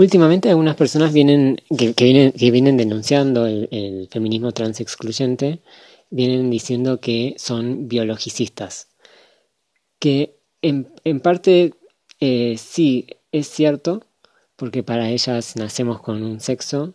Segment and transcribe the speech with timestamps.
[0.00, 1.92] Últimamente algunas personas vienen que,
[2.40, 5.60] vienen, denunciando el, feminismo trans excluyente,
[6.08, 8.88] vienen diciendo que son biologicistas.
[9.98, 11.74] Que en, en parte
[12.18, 14.02] eh, sí es cierto,
[14.56, 16.94] porque para ellas nacemos con un sexo,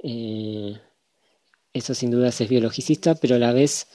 [0.00, 0.78] eh,
[1.72, 3.86] eso sin duda es biologicista, pero a la vez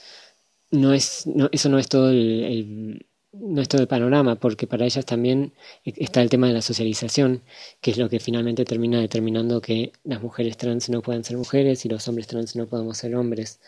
[0.72, 5.52] no es, no, eso no es todo el, el panorama, porque para ellas también
[5.84, 7.42] está el tema de la socialización,
[7.80, 11.84] que es lo que finalmente termina determinando que las mujeres trans no puedan ser mujeres
[11.84, 13.60] y los hombres trans no podemos ser hombres.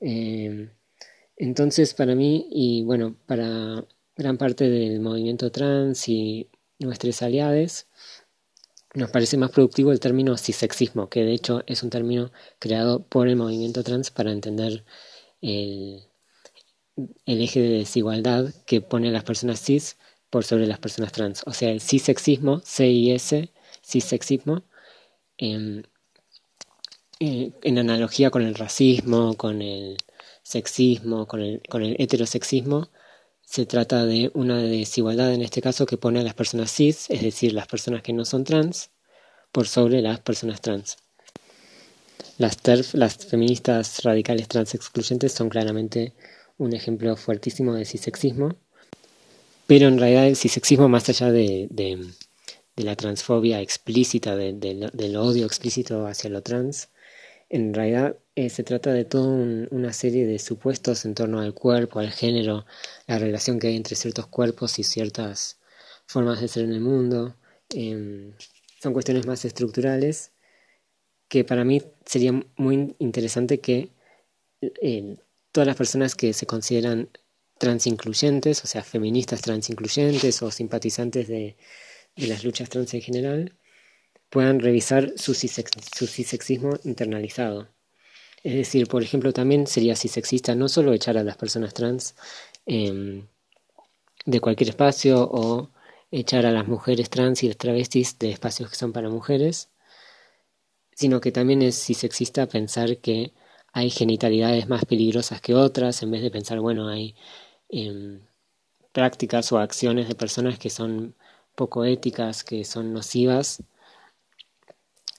[0.00, 0.68] Eh,
[1.36, 3.84] entonces, para mí, y bueno, para
[4.16, 7.86] gran parte del movimiento trans y nuestros aliados,
[8.94, 13.28] nos parece más productivo el término cisexismo, que de hecho es un término creado por
[13.28, 14.84] el movimiento trans para entender
[15.40, 16.07] el,
[17.26, 19.96] el eje de desigualdad que pone a las personas cis
[20.30, 21.42] por sobre las personas trans.
[21.46, 23.50] O sea, el cisexismo, C-I-S,
[23.82, 24.64] cisexismo,
[25.38, 25.86] en,
[27.20, 29.96] eh, en analogía con el racismo, con el
[30.42, 32.88] sexismo, con el, con el heterosexismo,
[33.44, 37.22] se trata de una desigualdad en este caso que pone a las personas cis, es
[37.22, 38.90] decir, las personas que no son trans,
[39.52, 40.98] por sobre las personas trans.
[42.36, 42.58] Las
[42.92, 46.12] las feministas radicales trans excluyentes, son claramente
[46.58, 48.56] un ejemplo fuertísimo de cisexismo,
[49.66, 52.04] pero en realidad el cisexismo, más allá de, de,
[52.76, 56.90] la transfobia explícita, del odio explícito hacia lo trans,
[57.50, 59.26] en realidad eh, se trata de toda
[59.70, 62.66] una serie de supuestos en torno al cuerpo, al género,
[63.06, 65.58] la relación que hay entre ciertos cuerpos y ciertas
[66.06, 67.36] formas de ser en el mundo.
[67.70, 68.34] Em,
[68.80, 70.32] son cuestiones más estructurales
[71.28, 73.90] que para mí sería muy interesante que
[74.60, 75.16] eh,
[75.58, 77.10] todas las personas que se consideran
[77.58, 81.56] transincluyentes, o sea, feministas transincluyentes o simpatizantes de,
[82.14, 83.56] las luchas trans en general,
[84.30, 87.66] puedan revisar su, su cisexismo internalizado.
[88.44, 92.14] Es decir, por ejemplo, también sería cisexista no solo echar a las personas trans
[92.64, 93.26] em,
[94.26, 95.72] de cualquier espacio o
[96.12, 99.70] echar a las mujeres trans y las travestis de espacios que son para mujeres,
[100.94, 103.32] sino que también es cisexista pensar que
[103.72, 107.14] hay genitalidades más peligrosas que otras, en vez de pensar, bueno, hay
[107.68, 108.20] em,
[108.92, 111.14] prácticas o acciones de personas que son
[111.54, 113.62] poco éticas, que son nocivas,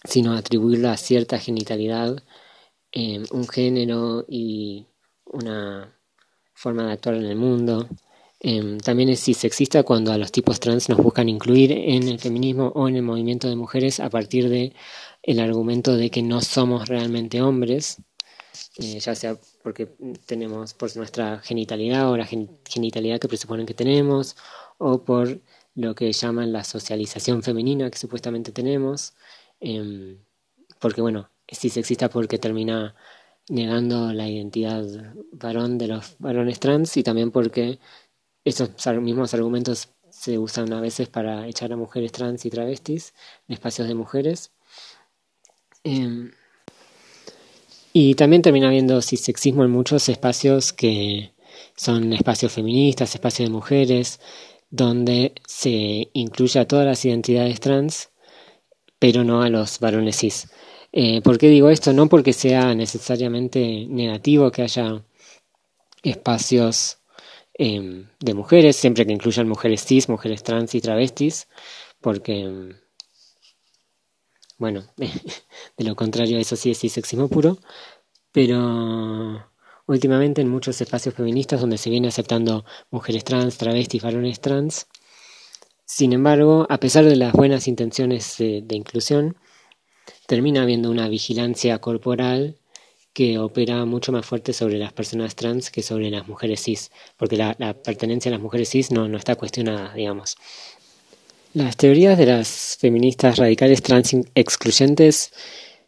[0.04, 2.24] sino atribuirle a cierta genitalidad
[2.92, 4.86] em, un género y
[5.26, 5.94] una
[6.54, 7.88] forma de actuar en el mundo.
[8.42, 12.72] Em, también es cisexista cuando a los tipos trans nos buscan incluir en el feminismo
[12.76, 14.74] o en el movimiento de mujeres a partir de
[15.24, 18.02] el argumento de que no somos realmente hombres,
[18.78, 19.88] eh, ya sea porque
[20.26, 24.36] tenemos por nuestra genitalidad o la genitalidad que presuponen que tenemos,
[24.78, 25.40] o por
[25.76, 29.14] lo que llaman la socialización femenina que supuestamente tenemos,
[29.60, 30.20] Em,
[30.80, 32.96] porque bueno, sí sexista porque termina
[33.50, 34.86] negando la identidad
[35.32, 37.80] varón de los varones trans y también porque
[38.46, 38.72] esos
[39.02, 43.14] mismos argumentos se usan a veces para echar a mujeres trans y travestis
[43.48, 44.52] en espacios de mujeres.
[45.84, 46.32] Em,
[47.94, 51.34] y también termina habiendo cisexismo en muchos espacios que
[51.76, 54.20] son espacios feministas, espacios de mujeres,
[54.70, 58.10] donde se incluye a todas las identidades trans
[59.00, 60.50] pero no a los varones cis.
[60.92, 61.94] Eh, ¿Por qué digo esto?
[61.94, 65.04] No porque sea necesariamente negativo que haya
[66.04, 67.00] espacios
[67.54, 71.48] em, de mujeres, siempre que incluyan mujeres cis, mujeres trans y travestis,
[72.02, 72.74] porque, em,
[74.60, 77.58] bueno, de lo contrario eso sí es cisexismo puro,
[78.32, 79.44] pero
[79.88, 84.88] últimamente en muchos espacios feministas donde se viene aceptando mujeres trans, travestis, varones trans,
[85.92, 89.36] sin embargo, a pesar de las buenas intenciones de, inclusión,
[90.28, 92.58] termina habiendo una vigilancia corporal
[93.12, 97.38] que opera mucho más fuerte sobre las personas trans que sobre las mujeres cis, porque
[97.38, 100.38] la, pertenencia a las mujeres cis no, no está cuestionada, digamos.
[101.54, 105.32] Las teorías de las feministas radicales trans excluyentes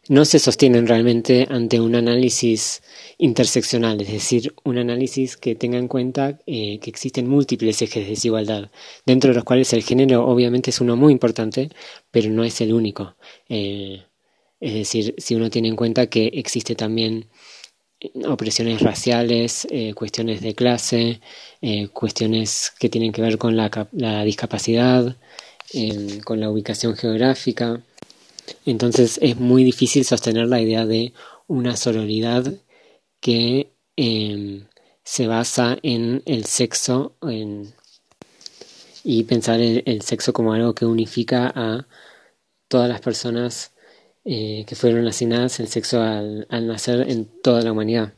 [0.08, 2.82] no se sostienen realmente ante un análisis
[3.18, 8.10] interseccional, es decir, un análisis que tenga en cuenta eh, que existen múltiples ejes de
[8.10, 8.72] desigualdad,
[9.06, 11.70] dentro de los cuales el género obviamente es uno muy importante,
[12.10, 13.14] pero no es el único.
[13.48, 14.02] Eh,
[14.58, 17.28] es decir, si uno tiene en cuenta que existe también
[18.00, 21.20] eh, opresiones raciales, cuestiones de clase,
[21.92, 25.16] cuestiones que tienen que ver con la, la discapacidad,
[26.24, 27.82] con la ubicación geográfica.
[28.66, 31.12] Entonces es muy difícil sostener la idea de
[31.46, 32.52] una sororidad
[33.20, 34.66] que em,
[35.04, 37.16] se basa en el sexo
[39.04, 41.86] y pensar el, sexo como algo que unifica a
[42.68, 43.72] todas las personas
[44.24, 48.12] eh, que fueron asignadas el sexo al, nacer en toda la humanidad.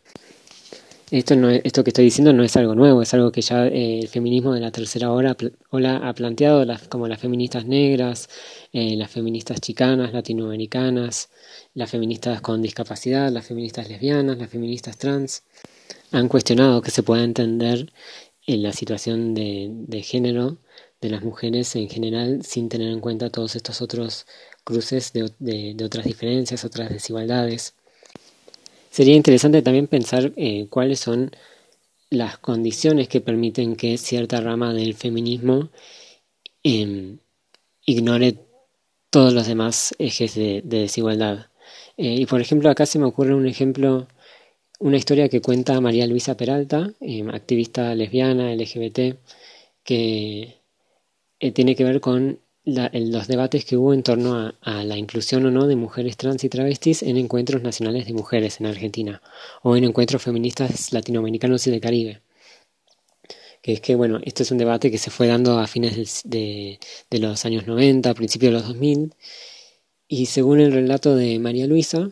[1.15, 4.01] Esto, no, esto que estoy diciendo no es algo nuevo, es algo que ya eh,
[4.01, 5.37] el feminismo de la tercera ola,
[6.03, 8.29] ha planteado, como las feministas negras,
[8.73, 11.31] eh, las feministas chicanas, latinoamericanas,
[11.75, 15.45] las feministas con discapacidad, las feministas lesbianas, las feministas trans,
[16.11, 17.93] han cuestionado que se pueda entender
[18.49, 20.59] en la situación de género
[21.01, 24.27] de las mujeres en general sin tener en cuenta todos estos otros
[24.65, 27.75] cruces de, otras diferencias, otras desigualdades.
[28.95, 31.33] Sería interesante también pensar eh, cuáles son
[32.11, 35.71] las condiciones que permiten que cierta rama del feminismo
[36.63, 37.19] em,
[37.87, 38.37] ignore
[39.11, 41.49] todos los demás ejes de, desigualdad.
[41.97, 44.07] Eh, y por ejemplo, acá se me ocurre un ejemplo,
[44.79, 49.19] una historia que cuenta María Luisa Peralta, em, activista lesbiana, LGBT,
[49.83, 50.61] que
[51.41, 55.51] eh, tiene que ver con los debates que hubo en torno a, la inclusión o
[55.51, 59.23] no de mujeres trans y travestis en encuentros nacionales de mujeres en Argentina
[59.63, 62.23] o en encuentros feministas latinoamericanos y del Caribe.
[63.63, 66.79] Que es que, bueno, esto es un debate que se fue dando a fines de,
[67.11, 69.15] de los años 90, a principios de los 2000,
[70.09, 72.11] y según el relato de María Luisa,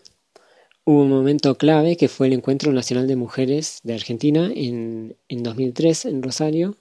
[0.84, 5.42] hubo un momento clave que fue el Encuentro Nacional de Mujeres de Argentina en, en
[5.42, 6.76] 2003 en Rosario,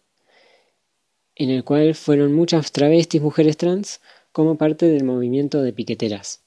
[1.44, 4.02] en el cual fueron muchas travestis mujeres trans
[4.32, 6.42] como parte del movimiento de piqueteras.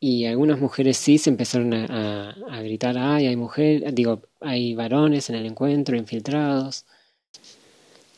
[0.00, 5.46] Y algunas mujeres cis empezaron a, gritar, ay, hay mujeres, digo, hay varones en el
[5.46, 6.86] encuentro, infiltrados.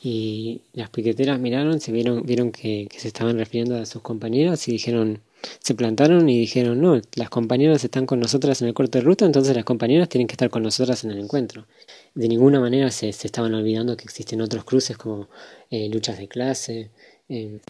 [0.03, 4.67] Y las piqueteras miraron, se vieron, vieron que, que se estaban refiriendo a sus compañeras
[4.69, 5.21] y dijeron,
[5.61, 9.25] se plantaron y dijeron, no, las compañeras están con nosotras en el corte de ruta,
[9.25, 11.67] entonces las compañeras tienen que estar con nosotras en el encuentro.
[12.15, 15.29] De ninguna manera se, se estaban olvidando que existen otros cruces como
[15.71, 16.91] eh, luchas de clase,
[17.29, 17.61] eh,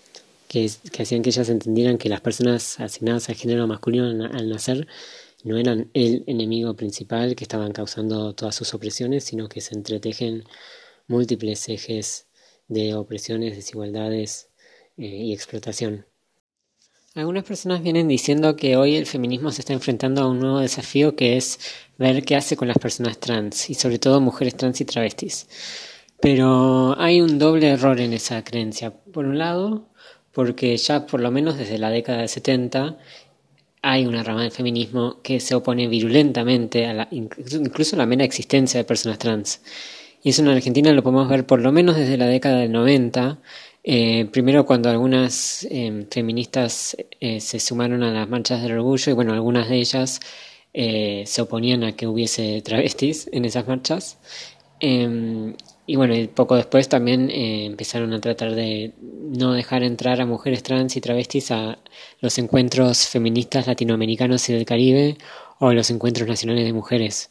[0.49, 4.89] que, que, hacían que ellas entendieran que las personas asignadas al género masculino al, nacer
[5.45, 10.45] no eran el enemigo principal que estaban causando todas sus opresiones, sino que se entretejen
[11.07, 12.27] múltiples ejes
[12.69, 14.51] de opresiones, desigualdades
[14.97, 16.07] eh, y explotación.
[17.15, 21.15] Algunas personas vienen diciendo que hoy el feminismo se está enfrentando a un nuevo desafío
[21.15, 21.61] que es
[21.99, 25.47] ver qué hace con las personas trans y sobre todo mujeres trans y travestis.
[26.23, 28.95] Pero hay un doble error en esa creencia.
[28.95, 29.91] Por un lado,
[30.33, 32.97] porque ya por lo menos desde la década de 70
[33.83, 38.25] hay una rama del feminismo que se opone virulentamente a la, incluso a la mera
[38.25, 39.61] existencia de personas trans.
[40.23, 43.39] Y eso en Argentina lo podemos ver por lo menos desde la década del 90,
[43.85, 49.15] eh, primero cuando algunas em, feministas eh, se sumaron a las marchas del orgullo y
[49.15, 50.21] bueno, algunas de ellas
[50.73, 54.19] eh, se oponían a que hubiese travestis en esas marchas.
[54.81, 55.55] Em,
[55.87, 60.97] y bueno, poco después también empezaron a tratar de no dejar entrar a mujeres trans
[60.97, 61.79] y travestis a
[62.21, 65.19] los encuentros feministas latinoamericanos y del Caribe
[65.59, 67.31] o a los encuentros nacionales de mujeres.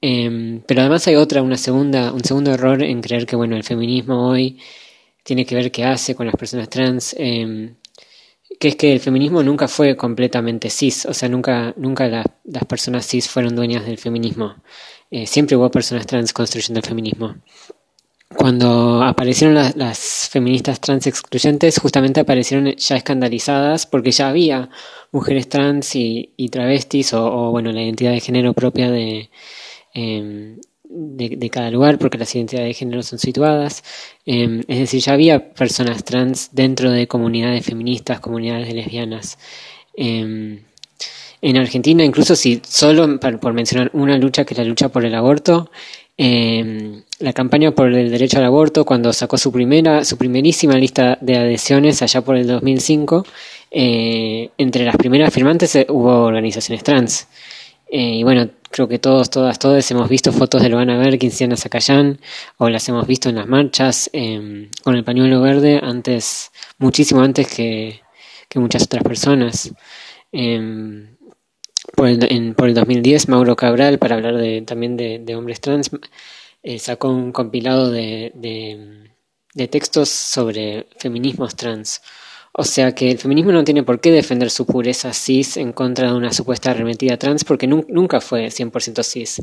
[0.00, 3.64] Em, pero además hay otra, una segunda, un segundo error en creer que bueno, el
[3.64, 4.58] feminismo hoy
[5.26, 7.74] tiene que ver qué hace con las personas trans, em,
[8.60, 13.06] que es que el feminismo nunca fue completamente cis, o sea, nunca, nunca las personas
[13.08, 14.54] cis fueron dueñas del feminismo.
[15.10, 17.34] Eh, siempre hubo personas trans construyendo el feminismo.
[18.36, 24.70] Cuando aparecieron las, feministas trans excluyentes, justamente aparecieron ya escandalizadas porque ya había
[25.10, 29.30] mujeres trans y, travestis o, bueno, la identidad de género propia de,
[29.94, 33.82] em, de, cada lugar, porque las identidades de género son situadas.
[34.24, 39.38] Em, es decir, ya había personas trans dentro de comunidades feministas, comunidades lesbianas.
[39.96, 40.60] Em,
[41.42, 45.14] en Argentina, incluso si solo por, mencionar una lucha que es la lucha por el
[45.14, 45.70] aborto,
[46.16, 51.18] em, la campaña por el derecho al aborto, cuando sacó su primera, su primerísima lista
[51.20, 53.26] de adhesiones allá por el 2005,
[53.70, 57.28] eh, entre las primeras firmantes eh, hubo organizaciones trans.
[57.88, 61.44] Eh, y bueno, creo que todos, todas, todos hemos visto fotos de Luana Berkins y
[61.44, 62.20] Ana Zacayán,
[62.58, 67.48] o las hemos visto en las marchas em, con el pañuelo verde antes, muchísimo antes
[67.48, 68.00] que,
[68.54, 69.72] muchas otras personas.
[70.32, 71.16] Em,
[71.94, 75.90] por, el, en, por el 2010, Mauro Cabral, para hablar de, también de, hombres trans,
[76.62, 78.32] eh, sacó un compilado de,
[79.56, 82.02] de textos sobre feminismos trans.
[82.58, 86.08] O sea que el feminismo no tiene por qué defender su pureza cis en contra
[86.10, 89.42] de una supuesta arremetida trans porque nunca fue 100% cis.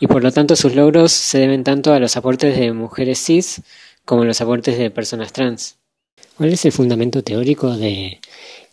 [0.00, 3.60] Y por lo tanto sus logros se deben tanto a los aportes de mujeres cis
[4.06, 5.76] como a los aportes de personas trans.
[6.38, 8.20] ¿Cuál es el fundamento teórico de,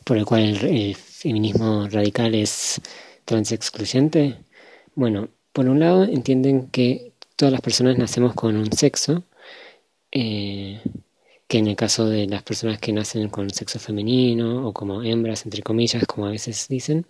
[0.06, 2.80] por el cual el, feminismo radical es
[3.26, 4.38] transexcluyente?
[4.96, 9.26] Bueno, por un lado entienden que todas las personas nacemos con un sexo,
[10.10, 10.80] eh,
[11.54, 15.46] que en el caso de las personas que nacen con sexo femenino o como hembras,
[15.46, 17.06] entre comillas, como a veces dicen,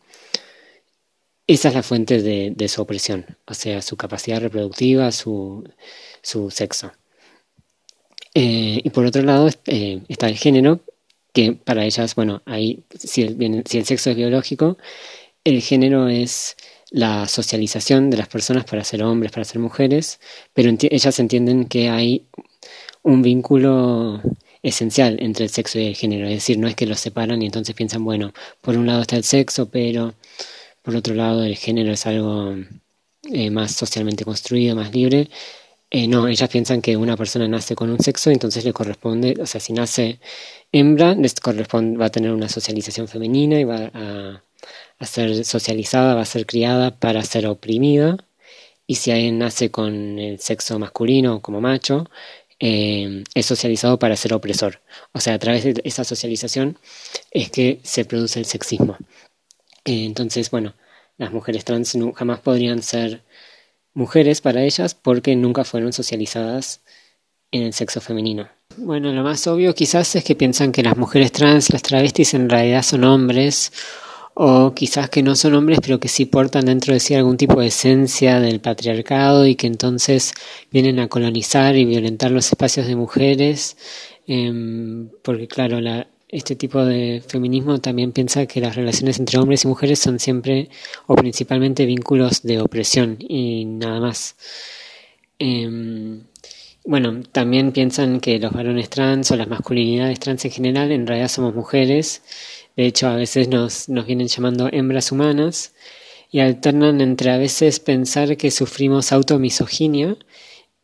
[1.47, 5.63] esa es la fuente de, su opresión, o sea, su capacidad reproductiva, su,
[6.49, 6.91] sexo.
[8.33, 10.81] Eh, y por otro lado eh, está el género,
[11.31, 14.77] que para ellas, bueno, ahí, si el sexo es biológico,
[15.45, 16.57] el género es
[16.89, 20.19] la socialización de las personas para ser hombres, para ser mujeres,
[20.53, 22.27] pero ellas entienden que hay
[23.03, 24.21] un vínculo
[24.61, 27.45] esencial entre el sexo y el género, es decir, no es que los separan y
[27.45, 30.13] entonces piensan, bueno, por un lado está el sexo, pero
[30.81, 32.55] por otro lado el género es algo
[33.23, 35.29] eh, más socialmente construido, más libre.
[35.89, 39.45] Eh, no, ellas piensan que una persona nace con un sexo, entonces le corresponde, o
[39.45, 40.19] sea, si nace
[40.71, 44.43] hembra, les corresponde, va a tener una socialización femenina y va a
[44.99, 48.17] a ser socializada, va a ser criada para ser oprimida.
[48.87, 52.09] Y si alguien nace con el sexo masculino como macho,
[52.65, 54.79] eh, es socializado para ser opresor.
[55.11, 56.77] O sea, a través de esa socialización
[57.29, 58.95] es que se produce el sexismo.
[59.83, 60.73] Entonces, bueno,
[61.17, 63.21] las mujeres trans jamás podrían ser
[63.93, 66.79] mujeres para ellas porque nunca fueron socializadas
[67.51, 68.47] en el sexo femenino.
[68.77, 72.49] Bueno, lo más obvio quizás es que piensan que las mujeres trans, las travestis en
[72.49, 73.73] realidad son hombres
[74.35, 77.59] o quizás que no son hombres pero que sí portan dentro de sí algún tipo
[77.61, 80.33] de esencia del patriarcado y que entonces
[80.71, 83.77] vienen a colonizar y violentar los espacios de mujeres,
[84.27, 89.65] em, porque claro, la, este tipo de feminismo también piensa que las relaciones entre hombres
[89.65, 90.69] y mujeres son siempre
[91.07, 94.35] o principalmente vínculos de opresión y nada más.
[95.39, 96.23] Em,
[96.85, 101.29] bueno, también piensan que los varones trans o las masculinidades trans en general en realidad
[101.29, 102.23] somos mujeres
[102.75, 105.73] de hecho, a veces nos, nos vienen llamando hembras humanas
[106.31, 110.17] y alternan entre a veces pensar que sufrimos automisoginia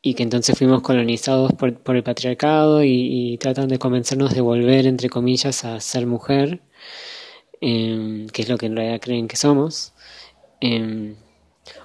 [0.02, 4.86] y que entonces fuimos colonizados por, por el patriarcado y, tratan de convencernos de volver,
[4.86, 6.62] entre comillas, a ser mujer,
[7.62, 9.94] em, que es lo que en realidad creen que somos.
[10.62, 11.16] Em,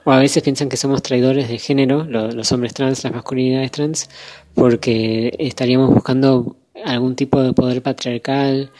[0.04, 4.10] o a veces piensan que somos traidores de género, los hombres trans, las masculinidades trans,
[4.54, 8.70] porque estaríamos buscando algún tipo de poder patriarcal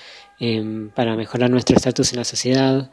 [0.41, 2.91] Em, para mejorar nuestro estatus en la sociedad,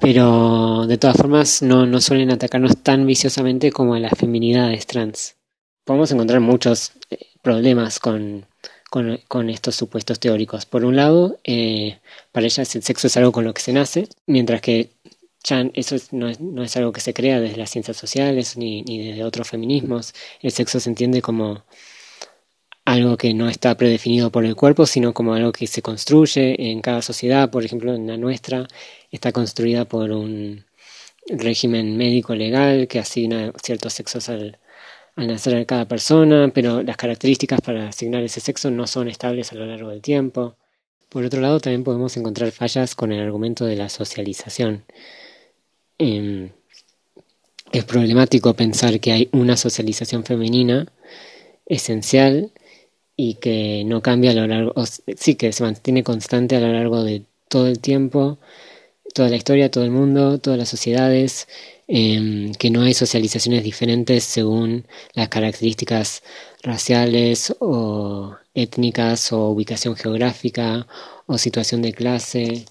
[0.00, 5.36] pero de todas formas no, no suelen atacarnos tan viciosamente como las feminidades trans.
[5.84, 8.46] Podemos encontrar muchos eh, problemas con,
[8.90, 10.66] con, estos supuestos teóricos.
[10.66, 12.00] Por un lado, eh,
[12.32, 14.90] para ellas el sexo es algo con lo que se nace, mientras que
[15.44, 18.82] ya eso no, es, no, es, algo que se crea desde las ciencias sociales ni,
[18.82, 20.14] ni desde otros feminismos.
[20.40, 21.64] El sexo se entiende como
[22.84, 26.80] algo que no está predefinido por el cuerpo, sino como algo que se construye en
[26.80, 28.66] cada sociedad, por ejemplo, en la nuestra
[29.10, 30.64] está construida por un
[31.28, 34.58] régimen médico legal que asigna ciertos sexos al,
[35.16, 39.56] nacer de cada persona, pero las características para asignar ese sexo no son estables a
[39.56, 40.56] lo largo del tiempo.
[41.08, 44.84] Por otro lado, también podemos encontrar fallas con el argumento de la socialización.
[45.98, 46.50] Em,
[47.72, 50.86] es problemático pensar que hay una socialización femenina
[51.66, 52.52] esencial
[53.16, 54.74] y que no cambia a lo largo,
[55.16, 58.38] sí que se mantiene constante a lo largo de todo el tiempo,
[59.14, 61.48] toda la historia, todo el mundo, todas las sociedades,
[61.88, 66.22] em, que no hay socializaciones diferentes según las características
[66.62, 70.86] raciales o étnicas o ubicación geográfica
[71.26, 72.64] o situación de clase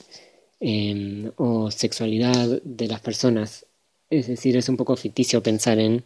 [0.59, 3.65] em, o sexualidad de las personas.
[4.09, 6.03] Es decir, es un poco ficticio pensar en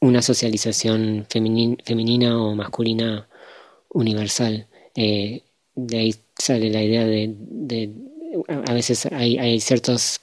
[0.00, 3.28] una socialización femenina o masculina
[3.94, 4.66] universal.
[4.94, 5.42] Eh,
[5.74, 7.90] de ahí sale la idea de,
[8.48, 10.20] a veces hay, ciertas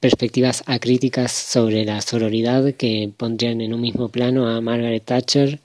[0.00, 5.60] perspectivas acríticas sobre la sororidad que pondrían en un mismo plano a Margaret Thatcher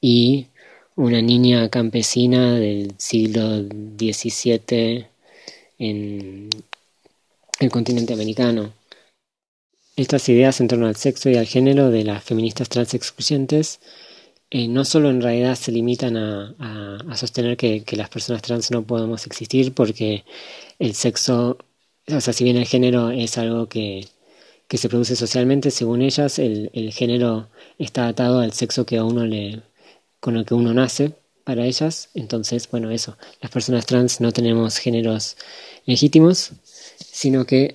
[0.00, 0.46] y
[0.94, 3.62] una niña campesina del siglo
[3.98, 5.06] XVII
[5.78, 6.50] en
[7.60, 8.72] el continente americano.
[9.96, 13.80] Estas ideas en torno al sexo y al género de las feministas trans excluyentes
[14.50, 16.54] eh, no solo en realidad se limitan a,
[17.08, 20.24] a, sostener que, que, las personas trans no podemos existir porque
[20.78, 21.58] el sexo,
[22.08, 24.06] o sea, si bien el género es algo que,
[24.68, 29.04] que se produce socialmente, según ellas, el, el, género está atado al sexo que a
[29.04, 29.62] uno le,
[30.20, 31.12] con el que uno nace
[31.44, 32.10] para ellas.
[32.14, 35.36] Entonces, bueno, eso, las personas trans no tenemos géneros
[35.86, 36.52] legítimos,
[36.98, 37.74] sino que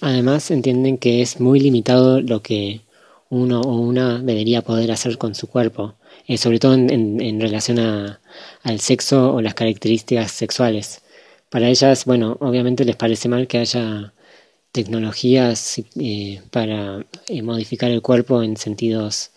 [0.00, 2.82] además entienden que es muy limitado lo que
[3.30, 5.94] uno o una debería poder hacer con su cuerpo,
[6.26, 8.20] eh, sobre todo en, relación a,
[8.62, 11.02] al sexo o las características sexuales.
[11.50, 14.12] Para ellas, bueno, obviamente les parece mal que haya
[14.72, 19.30] tecnologías eh, para eh, modificar el cuerpo en sentidos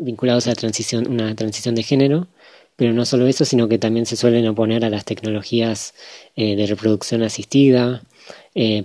[0.00, 2.26] vinculados a transición, una transición de género,
[2.74, 5.94] pero no solo eso, sino que también se suelen oponer a las tecnologías
[6.34, 8.02] de reproducción asistida,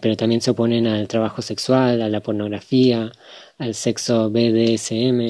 [0.02, 3.12] pero también se oponen al trabajo sexual, a la pornografía,
[3.58, 5.28] al sexo BDSM.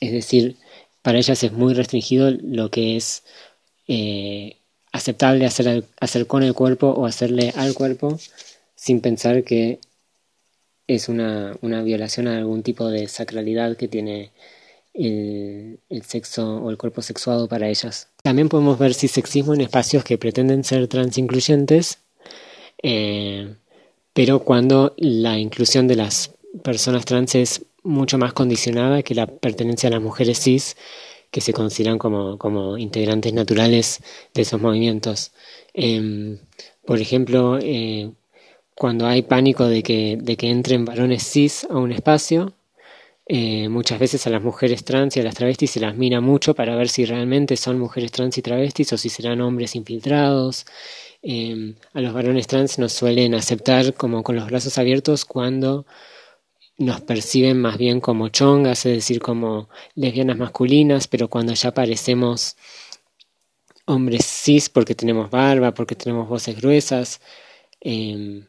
[0.00, 0.56] Es decir,
[1.02, 3.22] para ellas es muy restringido lo que es
[3.86, 4.56] eh,
[4.90, 8.18] aceptable hacer, hacer con el cuerpo o hacerle al cuerpo
[8.74, 9.78] sin pensar que
[10.88, 14.32] es una, una violación a algún tipo de sacralidad que tiene
[14.94, 18.08] el, el, sexo o el cuerpo sexuado para ellas.
[18.22, 21.98] También podemos ver cisexismo en espacios que pretenden ser transincluyentes,
[22.82, 23.54] eh,
[24.12, 29.88] pero cuando la inclusión de las personas trans es mucho más condicionada que la pertenencia
[29.88, 30.76] a las mujeres cis
[31.30, 34.00] que se consideran como, como integrantes naturales
[34.34, 35.32] de esos movimientos.
[35.74, 36.38] Em,
[36.84, 38.10] por ejemplo, eh,
[38.74, 42.54] cuando hay pánico de que, de que entren varones cis a un espacio,
[43.28, 46.54] eh, muchas veces a las mujeres trans y a las travestis se las mira mucho
[46.54, 50.64] para ver si realmente son mujeres trans y travestis o si serán hombres infiltrados.
[51.28, 55.84] Em, a los varones trans nos suelen aceptar como con los brazos abiertos cuando
[56.78, 62.56] nos perciben más bien como chongas, es decir, como lesbianas masculinas, pero cuando ya parecemos
[63.86, 67.20] hombres cis porque tenemos barba, porque tenemos voces gruesas,
[67.80, 68.46] em,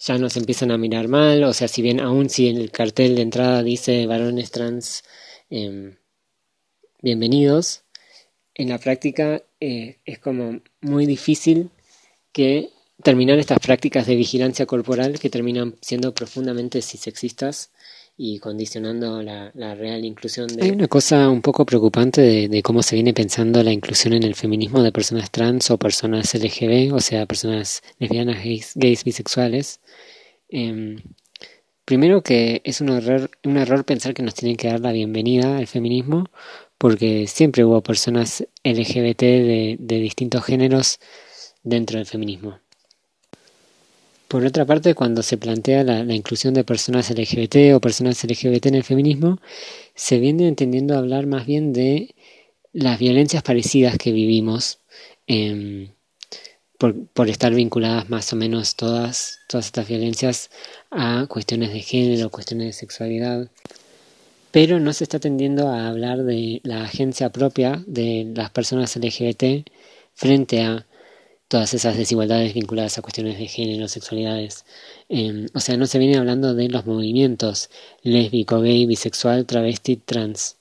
[0.00, 3.14] ya nos empiezan a mirar mal, o sea, si bien aún si en el cartel
[3.14, 5.04] de entrada dice varones trans
[5.48, 5.96] em,
[7.02, 7.84] bienvenidos,
[8.54, 11.70] en la práctica eh, es como muy difícil
[12.32, 12.70] que
[13.02, 17.70] terminar estas prácticas de vigilancia corporal que terminan siendo profundamente cisexistas
[18.16, 20.62] y condicionando la, real inclusión de...
[20.62, 24.34] Hay una cosa un poco preocupante de, cómo se viene pensando la inclusión en el
[24.34, 28.44] feminismo de personas trans o personas LGB, o sea, personas lesbianas,
[28.74, 29.80] gays, bisexuales.
[30.50, 30.98] Em,
[31.86, 35.56] primero que es un error, un error pensar que nos tienen que dar la bienvenida
[35.56, 36.26] al feminismo,
[36.76, 40.98] porque siempre hubo personas LGBT de distintos géneros
[41.62, 42.58] dentro del feminismo.
[44.30, 48.76] Por otra parte, cuando se plantea la, inclusión de personas LGBT o personas LGBT en
[48.76, 49.40] el feminismo,
[49.96, 52.14] se viene entendiendo hablar más bien de
[52.72, 54.78] las violencias parecidas que vivimos
[55.26, 55.88] em,
[56.78, 60.50] por, estar vinculadas más o menos todas, todas estas violencias
[60.92, 63.50] a cuestiones de género, cuestiones de sexualidad.
[64.52, 69.68] Pero no se está tendiendo a hablar de la agencia propia de las personas LGBT
[70.14, 70.86] frente a
[71.50, 74.64] todas esas desigualdades vinculadas a cuestiones de género, sexualidades.
[75.08, 77.70] Em, o sea, no se viene hablando de los movimientos
[78.04, 80.54] lésbico, gay, bisexual, travesti, trans.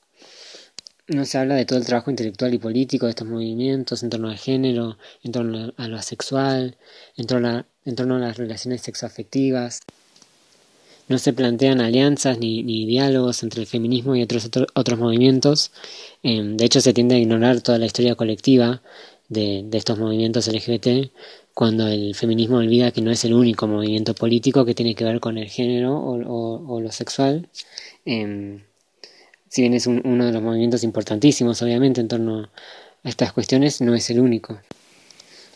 [1.08, 4.30] No se habla de todo el trabajo intelectual y político de estos movimientos en torno
[4.30, 6.76] al género, en torno a lo asexual,
[7.16, 9.82] en torno a, las relaciones sexoafectivas.
[11.08, 15.72] No se plantean alianzas ni, ni diálogos entre el feminismo y otros, otros movimientos.
[16.24, 18.82] Em, de hecho, se tiende a ignorar toda la historia colectiva
[19.30, 21.12] de, estos movimientos LGBT
[21.54, 25.20] cuando el feminismo olvida que no es el único movimiento político que tiene que ver
[25.20, 27.50] con el género o, lo sexual.
[28.06, 28.60] Eh,
[29.50, 32.50] si bien es uno de los movimientos importantísimos, obviamente, en torno
[33.04, 34.60] a estas cuestiones, no es el único.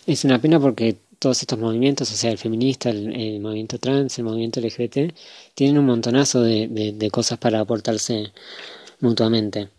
[0.07, 4.25] Es una pena porque todos estos movimientos, o sea, el feminista, el, movimiento trans, el
[4.25, 5.13] movimiento LGBT,
[5.53, 8.31] tienen un montonazo de cosas para aportarse
[8.99, 9.69] mutuamente.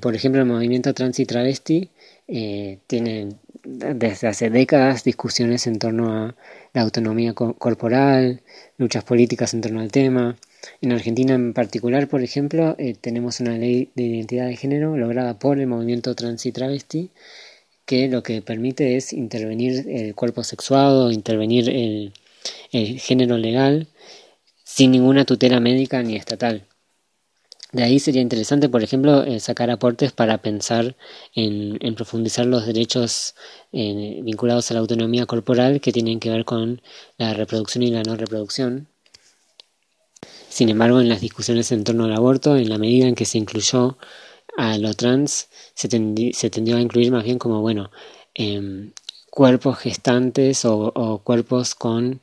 [0.00, 1.90] Por ejemplo, el movimiento trans y travesti
[2.28, 6.36] eh, tienen desde hace décadas discusiones en torno a
[6.72, 8.42] la autonomía corporal,
[8.78, 10.36] luchas políticas en torno al tema.
[10.80, 15.38] En Argentina en particular, por ejemplo, eh, tenemos una ley de identidad de género lograda
[15.38, 17.10] por el movimiento trans y travesti
[17.84, 22.12] que lo que permite es intervenir el cuerpo sexuado, intervenir el
[22.98, 23.88] género legal
[24.76, 26.66] sin ninguna tutela médica ni estatal.
[27.76, 30.96] De ahí sería interesante, por ejemplo, eh, sacar aportes para pensar
[31.34, 33.34] en, profundizar los derechos
[33.70, 36.80] eh, vinculados a la autonomía corporal que tienen que ver con
[37.18, 38.88] la reproducción y la no reproducción.
[40.48, 43.36] Sin embargo, en las discusiones en torno al aborto, en la medida en que se
[43.36, 43.98] incluyó
[44.56, 47.90] a lo trans, se, tendió a incluir más bien como, bueno,
[48.32, 48.92] em,
[49.28, 52.22] cuerpos gestantes o cuerpos con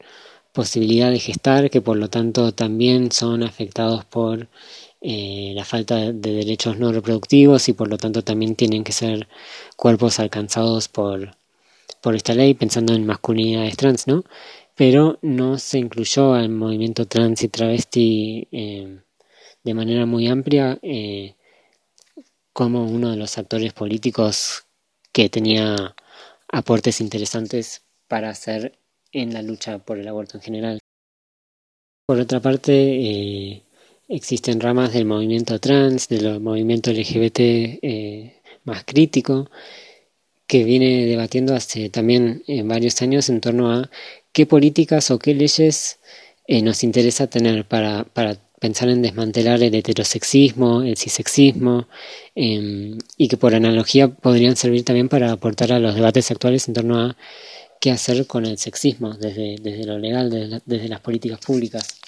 [0.53, 4.47] posibilidad de gestar, que por lo tanto también son afectados por
[5.05, 9.27] eh, la falta de derechos no reproductivos y por lo tanto también tienen que ser
[9.75, 11.35] cuerpos alcanzados por,
[11.99, 14.23] por esta ley, pensando en masculinidades trans, ¿no?
[14.75, 18.99] Pero no se incluyó al movimiento trans y travesti eh,
[19.63, 21.35] de manera muy amplia eh,
[22.53, 24.67] como uno de los actores políticos
[25.11, 25.95] que tenía
[26.47, 28.79] aportes interesantes para hacer
[29.11, 30.79] en la lucha por el aborto en general.
[32.05, 33.63] Por otra parte,
[34.07, 39.49] existen ramas del movimiento trans, del movimiento LGBT eh, más crítico,
[40.47, 43.89] que viene debatiendo hace también en varios años en torno a
[44.31, 45.99] qué políticas o qué leyes
[46.47, 51.89] eh, nos interesa tener para, para, pensar en desmantelar el heterosexismo, el cisexismo,
[52.33, 56.73] em, y que por analogía podrían servir también para aportar a los debates actuales en
[56.73, 57.17] torno a
[57.81, 60.29] qué hacer con el sexismo desde, desde lo legal,
[60.65, 61.99] desde, las políticas públicas.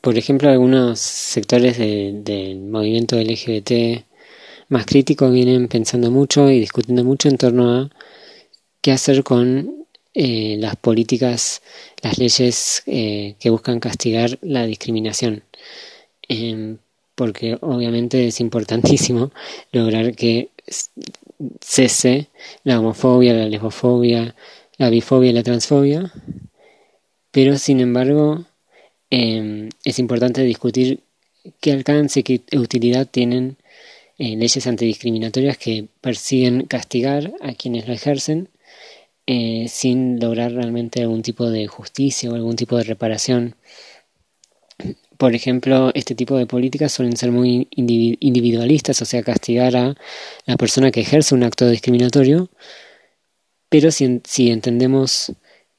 [0.00, 4.04] Por ejemplo, algunos sectores del movimiento LGBT
[4.68, 7.90] más crítico vienen pensando mucho y discutiendo mucho en torno a
[8.80, 11.62] qué hacer con eh, las políticas,
[12.02, 15.42] las leyes eh, que buscan castigar la discriminación.
[16.28, 16.78] Em,
[17.14, 19.32] porque obviamente es importantísimo
[19.72, 20.50] lograr que
[21.60, 22.28] cese
[22.64, 24.34] la homofobia, la lesbofobia,
[24.76, 26.12] la bifobia y la transfobia,
[27.30, 28.44] pero sin embargo
[29.10, 31.00] em, es importante discutir
[31.60, 33.56] qué alcance, qué utilidad tienen
[34.18, 38.48] eh, leyes antidiscriminatorias que persiguen castigar a quienes lo ejercen
[39.26, 43.54] eh, sin lograr realmente algún tipo de justicia o algún tipo de reparación.
[45.16, 49.96] Por ejemplo, este tipo de políticas suelen ser muy individualistas, o sea, castigar a
[50.46, 52.50] la persona que ejerce un acto discriminatorio,
[53.68, 55.32] pero si, si entendemos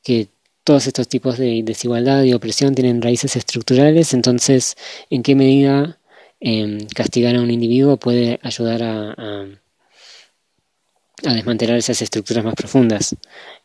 [0.04, 0.28] que
[0.70, 4.78] todos estos tipos de desigualdad y opresión tienen raíces estructurales, entonces,
[5.10, 5.98] ¿en qué medida
[6.42, 9.16] eh, castigar a un individuo puede ayudar a,
[11.26, 13.16] a, desmantelar esas estructuras más profundas?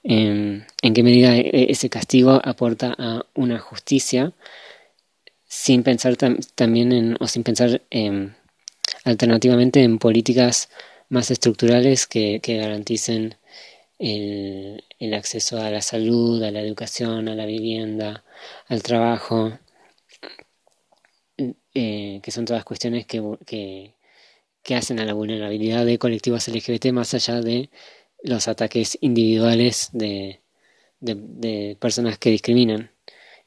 [0.02, 4.32] Em, ¿En qué medida e, ese castigo aporta a una justicia
[5.46, 6.16] sin pensar
[6.54, 7.82] también en, o sin pensar
[9.04, 10.70] alternativamente en políticas
[11.10, 13.36] más estructurales que, garanticen
[13.98, 18.24] el, el, acceso a la salud, a la educación, a la vivienda,
[18.68, 19.58] al trabajo,
[21.74, 23.20] eh, que son todas cuestiones que,
[24.62, 27.70] que, hacen a la vulnerabilidad de colectivos LGBT más allá de
[28.22, 30.40] los ataques individuales de,
[31.80, 32.90] personas que discriminan.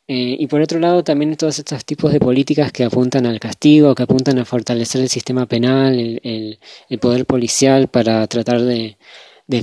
[0.10, 3.96] Eh, y por otro lado, también todos estos tipos de políticas que apuntan al castigo,
[3.96, 6.60] que apuntan a fortalecer el sistema penal, el,
[7.00, 8.98] poder policial para tratar de,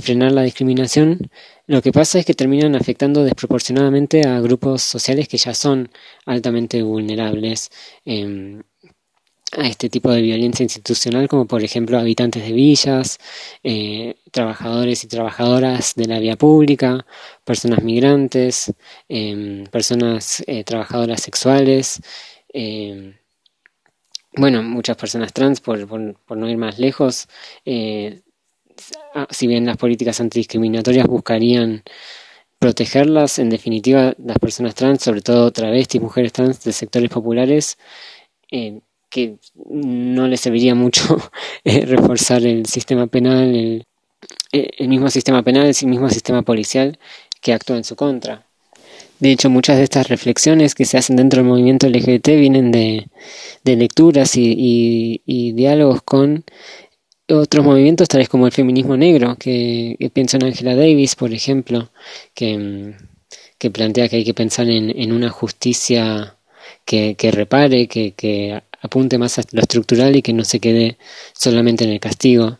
[0.01, 1.29] frenar la discriminación,
[1.67, 5.89] lo que pasa es que terminan afectando desproporcionadamente a grupos sociales que ya son
[6.25, 7.71] altamente vulnerables.
[8.05, 8.61] Eh,
[9.57, 13.19] a este tipo de violencia institucional, como por ejemplo habitantes de villas,
[13.63, 17.05] eh, trabajadores y trabajadoras de la vía pública,
[17.43, 18.73] personas migrantes,
[19.09, 22.01] em, personas eh, trabajadoras sexuales,
[22.49, 23.15] em,
[24.37, 25.79] bueno, muchas personas trans, por,
[26.37, 27.27] no ir más lejos,
[27.65, 28.21] eh,
[29.29, 31.83] si bien las políticas antidiscriminatorias buscarían
[32.59, 37.77] protegerlas, en definitiva las personas trans, sobre todo travestis, mujeres trans de sectores populares,
[39.15, 39.37] que
[39.69, 41.17] no le serviría mucho
[41.63, 43.85] eh, reforzar el sistema penal, el,
[44.51, 46.99] eh, el, mismo sistema penal, el mismo sistema policial
[47.41, 48.45] que actúa en su contra.
[49.19, 53.07] De hecho, muchas de estas reflexiones que se hacen dentro del movimiento LGBT vienen de,
[53.63, 56.43] de lecturas y, diálogos con
[57.29, 61.91] otros movimientos, tales como el feminismo negro, que, pienso en Angela Davis, por ejemplo,
[62.33, 62.95] que,
[63.57, 66.37] que plantea que hay que pensar en, en una justicia
[66.85, 70.97] que, que repare, que apunte más a lo estructural y que no se quede
[71.33, 72.57] solamente en el castigo.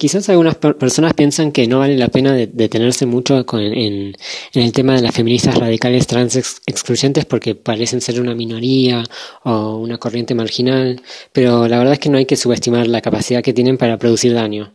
[0.00, 4.16] Quizás algunas personas piensan que no vale la pena detenerse mucho en,
[4.54, 9.04] el tema de las feministas radicales trans excluyentes porque parecen ser una minoría
[9.44, 13.42] o una corriente marginal, pero la verdad es que no hay que subestimar la capacidad
[13.42, 14.72] que tienen para producir daño.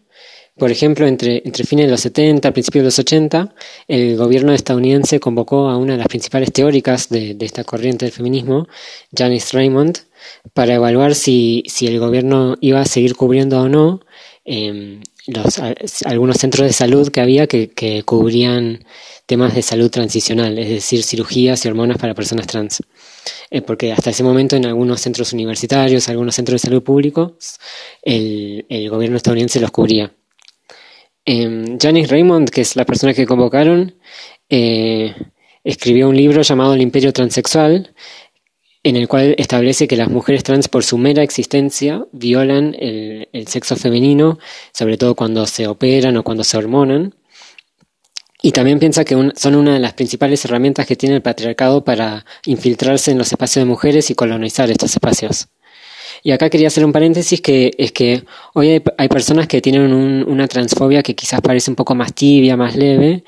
[0.60, 3.56] Por ejemplo, entre, fines de los 70 y principios de los 80,
[3.88, 8.68] el gobierno estadounidense convocó a una de las principales teóricas de, esta corriente del feminismo,
[9.12, 9.98] Janice Raymond,
[10.54, 14.02] para evaluar si, si el gobierno iba a seguir cubriendo o no
[14.46, 15.60] em, los,
[16.06, 18.86] algunos centros de salud que había que, que, cubrían
[19.26, 22.82] temas de salud transicional, es decir, cirugías y hormonas para personas trans.
[23.50, 27.60] Eh, porque hasta ese momento en algunos centros universitarios, algunos centros de salud públicos,
[28.02, 30.12] el, el gobierno estadounidense los cubría.
[31.26, 33.96] Eh, Janice Raymond, que es la persona que convocaron,
[34.50, 35.16] eh,
[35.64, 37.96] escribió un libro llamado El Imperio Transexual,
[38.86, 43.76] en el cual establece que las mujeres trans por su mera existencia violan el, sexo
[43.76, 44.38] femenino,
[44.74, 47.16] sobre todo cuando se operan o cuando se hormonan.
[48.44, 52.28] Y también piensa que son una de las principales herramientas que tiene el patriarcado para
[52.46, 55.48] infiltrarse en los espacios de mujeres y colonizar estos espacios.
[56.22, 60.48] Y acá quería hacer un paréntesis que es que hoy hay, personas que tienen una
[60.48, 63.24] transfobia que quizás parece un poco más tibia, más leve,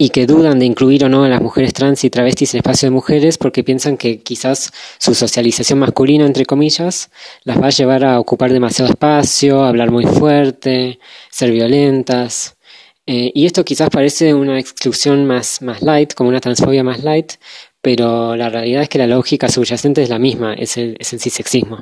[0.00, 2.86] y que dudan de incluir o no a las mujeres trans y travestis en espacio
[2.86, 7.10] de mujeres porque piensan que quizás su socialización masculina, entre comillas,
[7.42, 12.56] las va a llevar a ocupar demasiado espacio, hablar muy fuerte, ser violentas.
[13.06, 17.32] Eh, y esto quizás parece una exclusión más, más light, como una transfobia más light,
[17.82, 21.18] pero la realidad es que la lógica subyacente es la misma, es el, es el
[21.18, 21.80] cisexismo.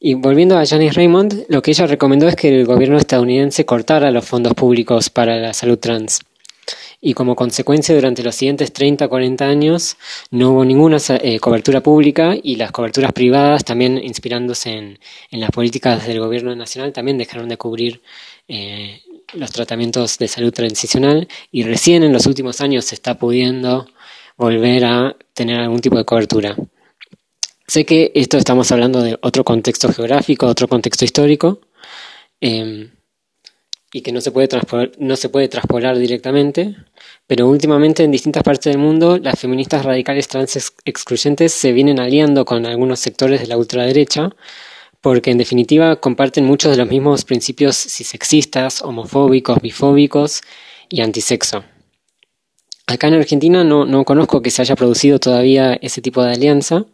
[0.00, 4.10] Y volviendo a Janice Raymond, lo que ella recomendó es que el gobierno estadounidense cortara
[4.10, 6.20] los fondos públicos para la salud trans
[7.06, 9.98] y como consecuencia durante los siguientes 30 40 años
[10.30, 14.98] no hubo ninguna eh, cobertura pública y las coberturas privadas también inspirándose en,
[15.30, 18.00] las políticas del gobierno nacional también dejaron de cubrir
[18.48, 19.02] eh,
[19.34, 23.86] los tratamientos de salud transicional y recién en los últimos años se está pudiendo
[24.38, 26.56] volver a tener algún tipo de cobertura.
[27.66, 31.60] Sé que esto estamos hablando de otro contexto geográfico, otro contexto histórico,
[32.40, 32.90] em,
[33.94, 34.48] y que no se puede
[34.98, 35.48] no se puede
[35.96, 36.74] directamente,
[37.28, 42.44] pero últimamente en distintas partes del mundo las feministas radicales trans excluyentes se vienen aliando
[42.44, 44.30] con algunos sectores de la ultraderecha
[45.00, 50.40] porque en definitiva comparten muchos de los mismos principios cisexistas, homofóbicos, bifóbicos
[50.88, 51.62] y antisexo.
[52.88, 56.84] Acá en Argentina no, no conozco que se haya producido todavía ese tipo de alianza,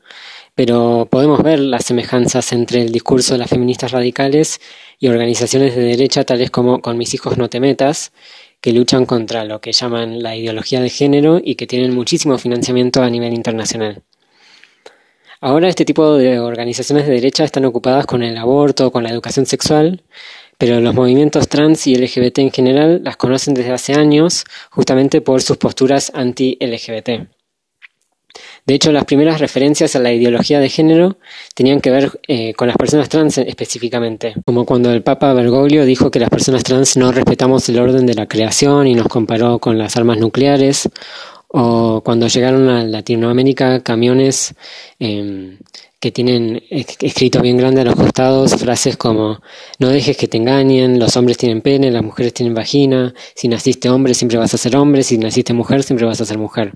[0.55, 4.61] pero podemos ver las semejanzas entre el discurso de las feministas radicales
[4.99, 8.13] y organizaciones de derecha tales como Con mis hijos no te metas,
[8.61, 13.03] que luchan contra lo que llaman la ideología de género y que tienen muchísimo financiamiento
[13.03, 14.03] a nivel internacional.
[15.41, 19.47] Ahora este tipo de organizaciones de derecha están ocupadas con el aborto, con la educación
[19.47, 20.03] sexual,
[20.59, 25.41] pero los movimientos trans y LGBT en general las conocen desde hace años justamente por
[25.41, 27.40] sus posturas anti-LGBT.
[28.67, 31.19] De hecho, las primeras referencias a la ideología de género
[31.55, 36.11] tenían que ver eh, con las personas trans específicamente, como cuando el Papa Bergoglio dijo
[36.11, 39.79] que las personas trans no respetamos el orden de la creación y nos comparó con
[39.79, 40.89] las armas nucleares,
[41.49, 44.55] o cuando llegaron a Latinoamérica camiones
[45.01, 45.59] em,
[45.99, 49.43] que tienen escrito bien grande a los costados frases como
[49.79, 53.91] no dejes que te engañen, los hombres tienen pene, las mujeres tienen vagina, si naciste
[53.91, 56.75] hombre siempre vas a ser hombre, si naciste mujer siempre vas a ser mujer.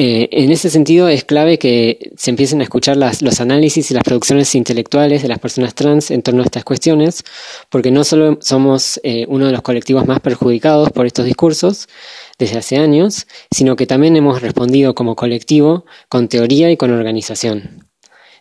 [0.00, 4.04] Eh, en ese sentido es clave que se empiecen a escuchar los análisis y las
[4.04, 7.24] producciones intelectuales de las personas trans en torno a estas cuestiones,
[7.68, 11.88] porque no solo somos eh, uno de los colectivos más perjudicados por estos discursos
[12.38, 17.84] desde hace años, sino que también hemos respondido como colectivo con teoría y con organización.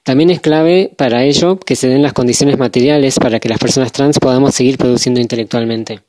[0.04, 3.92] También es clave para ello que se den las condiciones materiales para que las personas
[3.92, 6.02] trans podamos seguir produciendo intelectualmente.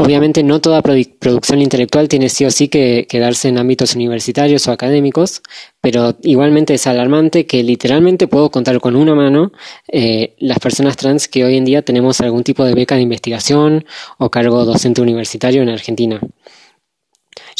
[0.00, 4.70] Obviamente no toda producción intelectual tiene sí o sí que quedarse en ámbitos universitarios o
[4.70, 5.42] académicos,
[5.80, 9.50] pero igualmente es alarmante que literalmente puedo contar con una mano
[9.88, 13.86] eh, las personas trans que hoy en día tenemos algún tipo de beca de investigación
[14.18, 16.20] o cargo docente universitario en Argentina.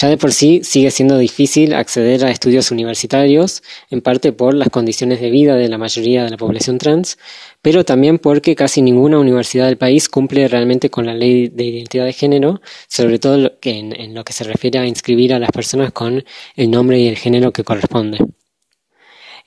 [0.01, 4.69] Ya de por sí sigue siendo difícil acceder a estudios universitarios, en parte por las
[4.69, 7.19] condiciones de vida de la mayoría de la población trans,
[7.63, 12.05] pero también porque casi ninguna universidad del país cumple realmente con la ley de identidad
[12.05, 16.25] de género, sobre todo en, lo que se refiere a inscribir a las personas con
[16.55, 18.19] el nombre y el género que corresponde.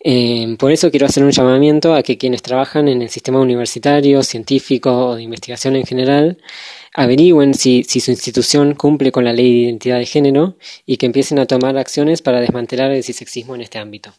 [0.04, 4.24] Eh, por eso quiero hacer un llamamiento a que quienes trabajan en el sistema universitario,
[4.24, 6.40] científico o de investigación en general
[6.94, 11.06] averigüen si, si, su institución cumple con la ley de identidad de género y que
[11.06, 14.14] empiecen a tomar acciones para desmantelar el cisexismo en este ámbito.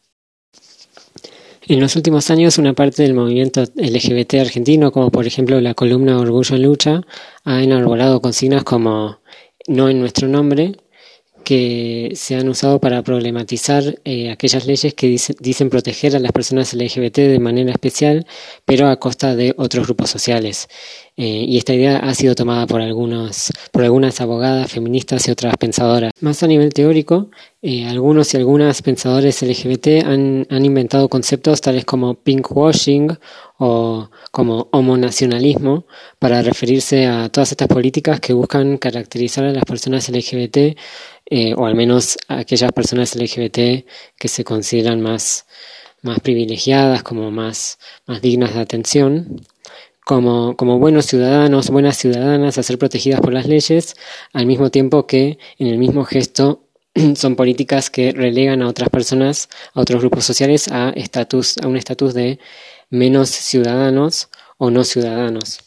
[1.69, 6.19] En los últimos años, una parte del movimiento LGBT argentino, como por ejemplo la columna
[6.19, 7.03] Orgullo en Lucha,
[7.45, 9.21] ha enarbolado consignas como
[9.69, 10.73] no en nuestro nombre,
[11.43, 16.75] que se han usado para problematizar eh, aquellas leyes que dicen proteger a las personas
[16.75, 18.27] LGBT de manera especial,
[18.65, 20.69] pero a costa de otros grupos sociales.
[21.17, 25.55] Eh, y esta idea ha sido tomada por, algunos, por algunas abogadas feministas y otras
[25.59, 26.11] pensadoras.
[26.21, 31.85] Más a nivel teórico, eh, algunos y algunas pensadores LGBT han, han inventado conceptos tales
[31.85, 33.19] como pinkwashing
[33.59, 35.85] o como homonacionalismo
[36.19, 40.77] para referirse a todas estas políticas que buscan caracterizar a las personas LGBT
[41.35, 43.87] eh, o al menos aquellas personas LGBT
[44.19, 45.47] que se consideran más,
[46.03, 49.41] más privilegiadas, como más, más dignas de atención
[50.05, 53.95] como, como buenos ciudadanos, buenas ciudadanas a ser protegidas por las leyes,
[54.35, 56.65] al mismo tiempo que en el mismo gesto
[57.17, 61.79] son políticas que relegan a otras personas, a otros grupos sociales, a, estatus, a un
[61.79, 62.39] estatus de
[62.91, 65.62] menos ciudadanos o no ciudadanos.